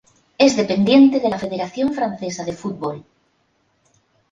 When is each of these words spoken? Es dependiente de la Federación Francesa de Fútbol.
Es 0.45 0.57
dependiente 0.57 1.19
de 1.19 1.29
la 1.29 1.37
Federación 1.37 1.93
Francesa 1.93 2.43
de 2.43 2.53
Fútbol. 2.53 3.05